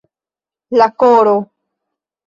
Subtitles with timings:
[0.81, 1.37] La koro.